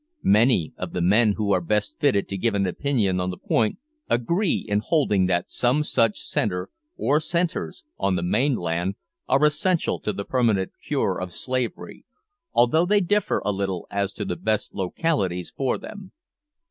Many 0.33 0.73
of 0.77 0.93
the 0.93 1.01
men 1.01 1.33
who 1.33 1.51
are 1.51 1.61
best 1.61 1.99
fitted 1.99 2.27
to 2.27 2.35
give 2.39 2.55
an 2.55 2.65
opinion 2.65 3.19
on 3.19 3.29
the 3.29 3.37
point 3.37 3.77
agree 4.09 4.65
in 4.67 4.79
holding 4.79 5.27
that 5.27 5.51
some 5.51 5.83
such 5.83 6.17
centre, 6.17 6.71
or 6.97 7.19
centres, 7.19 7.83
on 7.99 8.15
the 8.15 8.23
mainland 8.23 8.95
are 9.27 9.45
essential 9.45 9.99
to 9.99 10.11
the 10.11 10.25
permanent 10.25 10.71
cure 10.83 11.19
of 11.21 11.31
slavery, 11.31 12.03
although 12.51 12.87
they 12.87 12.99
differ 13.01 13.43
a 13.45 13.51
little 13.51 13.85
as 13.91 14.11
to 14.13 14.25
the 14.25 14.35
best 14.35 14.73
localities 14.73 15.53
for 15.55 15.77
them. 15.77 16.11